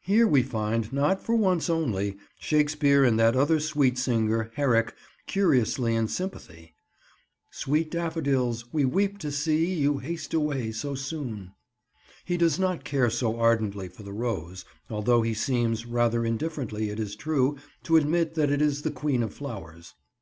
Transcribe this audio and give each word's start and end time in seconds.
Here 0.00 0.26
we 0.26 0.42
find, 0.42 0.90
not 0.90 1.22
for 1.22 1.34
once 1.36 1.68
only, 1.68 2.16
Shakespeare 2.40 3.04
and 3.04 3.20
that 3.20 3.36
other 3.36 3.60
sweet 3.60 3.98
singer, 3.98 4.50
Herrick, 4.54 4.94
curiously 5.26 5.94
in 5.94 6.08
sympathy— 6.08 6.72
"Sweet 7.50 7.90
daffodils, 7.90 8.72
we 8.72 8.86
weep 8.86 9.18
to 9.18 9.30
see 9.30 9.74
You 9.74 9.98
haste 9.98 10.32
away 10.32 10.72
so 10.72 10.94
soon." 10.94 11.52
He 12.24 12.38
does 12.38 12.58
not 12.58 12.84
care 12.84 13.10
so 13.10 13.38
ardently 13.38 13.88
for 13.90 14.02
the 14.02 14.14
rose, 14.14 14.64
although 14.88 15.20
he 15.20 15.34
seems, 15.34 15.84
rather 15.84 16.24
indifferently 16.24 16.88
it 16.88 16.98
is 16.98 17.14
true, 17.14 17.58
to 17.82 17.98
admit 17.98 18.32
that 18.32 18.50
it 18.50 18.62
is 18.62 18.80
the 18.80 18.90
queen 18.90 19.22
of 19.22 19.34
flowers. 19.34 19.92